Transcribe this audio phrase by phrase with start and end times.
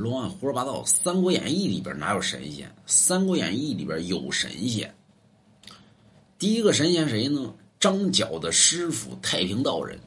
[0.00, 2.66] 乱胡说八道，《三国演义》里边哪有神仙？
[2.86, 4.94] 《三国演义》里边有神仙。
[6.38, 7.52] 第一个神仙谁呢？
[7.78, 10.00] 张角的师傅太平道人，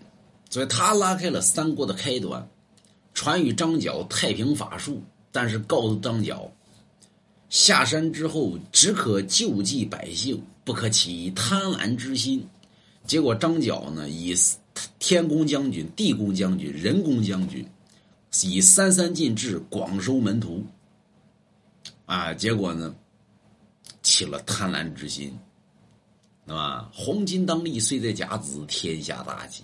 [0.49, 2.49] 所以他拉开了三国的开端，
[3.13, 4.99] 传与张角太平法术。
[5.31, 6.51] 但是告诉张角，
[7.49, 12.43] 下山之后只可救济百姓，不可起贪婪之心。
[13.05, 14.35] 结果张角呢，以
[14.97, 17.63] 天公将军、地公将军、人公将军。
[18.41, 20.65] 以三三进制，广收门徒，
[22.05, 22.95] 啊，结果呢，
[24.01, 25.37] 起了贪婪之心，
[26.43, 29.63] 那么黄金当立，岁在甲子，天下大吉。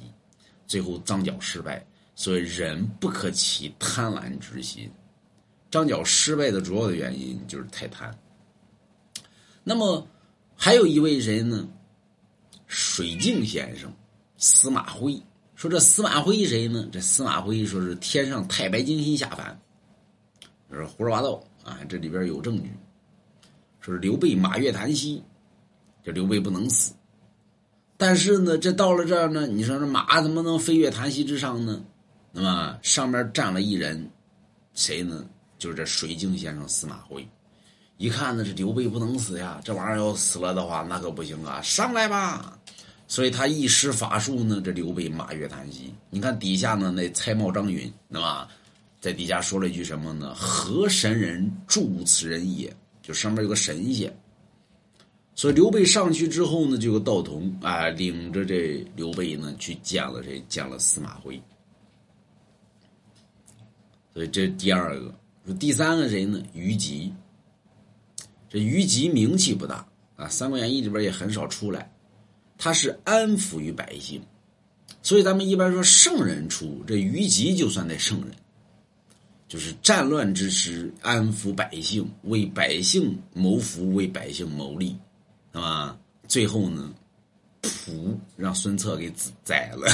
[0.68, 4.88] 最后张角失败，所以人不可起贪婪之心。
[5.72, 8.16] 张角失败的主要的原因就是太贪。
[9.64, 10.08] 那么
[10.56, 11.68] 还有一位人呢，
[12.68, 13.92] 水镜先生，
[14.38, 15.20] 司马徽。
[15.60, 16.88] 说这司马徽谁呢？
[16.90, 19.60] 这司马徽说是天上太白金星下凡，
[20.72, 21.78] 是胡说八道啊！
[21.90, 22.72] 这里边有证据，
[23.82, 25.22] 说是刘备马跃檀溪，
[26.02, 26.94] 这刘备不能死。
[27.98, 31.84] 但是呢，这到了这儿呢，你说这马怎么能飞越檀溪之上呢？
[32.32, 34.10] 那么上面站了一人，
[34.74, 35.26] 谁呢？
[35.58, 37.28] 就是这水镜先生司马徽。
[37.98, 41.62] 一看呢，是刘备不能死呀，这玩意儿要死了的话，那可不行啊！
[41.62, 42.58] 上来吧。
[43.10, 45.92] 所以他一施法术呢，这刘备马跃檀溪。
[46.12, 48.48] 你看底下呢，那蔡瑁、张允，那么
[49.02, 50.32] 在底下说了一句什么呢？
[50.36, 52.72] 何神人助此人也？
[53.02, 54.16] 就上面有个神仙。
[55.34, 60.40] 所以刘备上去之后呢，就有道童啊，领着这刘备呢去见了谁？
[60.48, 61.42] 见了司马徽。
[64.14, 65.12] 所以这第二个，
[65.56, 66.44] 第三个谁呢？
[66.54, 67.12] 虞姬。
[68.48, 69.84] 这虞姬名气不大
[70.16, 71.92] 啊，《三国演义》里边也很少出来。
[72.62, 74.22] 他是安抚于百姓，
[75.02, 78.32] 所以咱们一般说圣人出，这虞姬就算在圣人，
[79.48, 84.90] 就是战乱之时安抚百姓，为百姓谋福，为百姓谋利，
[85.54, 85.98] 是吧？
[86.28, 86.94] 最后呢，
[87.62, 89.10] 噗，让孙策给
[89.46, 89.88] 宰了。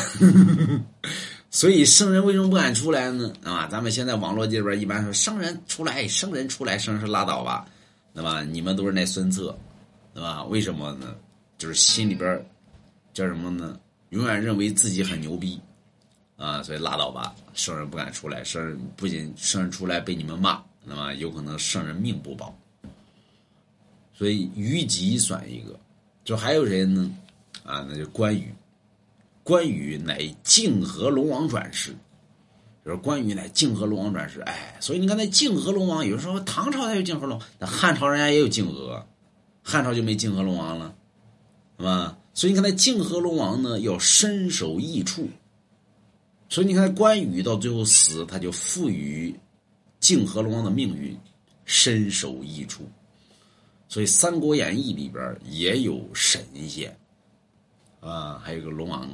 [1.52, 3.32] 所以圣人为什么不敢出来呢？
[3.44, 7.68] 啊，咱们现在网络这边一般说圣人出来，圣人出来，圣人拉倒吧，
[8.12, 9.56] 那么你们都是那孙策，
[10.16, 10.44] 对吧？
[10.46, 11.16] 为什么呢？
[11.60, 12.44] 就是心里边。
[13.16, 13.80] 叫什么呢？
[14.10, 15.58] 永远认为自己很牛逼，
[16.36, 18.44] 啊，所以拉倒吧，圣人不敢出来。
[18.44, 22.54] 圣人不仅圣人出来被你们骂，那么有可能圣人命不保。
[24.14, 25.80] 所以虞姬算一个，
[26.26, 27.10] 就还有谁呢？
[27.64, 28.54] 啊，那就关羽。
[29.44, 31.96] 关羽乃泾河龙王转世，
[32.84, 34.42] 就是关羽乃泾河龙王转世。
[34.42, 39.06] 哎，所以你看那泾河龙王，有人说唐朝才有泾河龙，那汉朝人家也有泾河，
[39.64, 40.94] 汉朝就没泾河龙王了，
[41.78, 42.18] 是吧？
[42.36, 45.30] 所以你看，那泾河龙王呢，要身首异处。
[46.50, 49.34] 所以你看，关羽到最后死，他就赋予
[50.02, 51.18] 泾河龙王的命运，
[51.64, 52.84] 身首异处。
[53.88, 56.96] 所以《三国演义》里边也有神仙，
[58.02, 59.10] 啊，还有个龙王。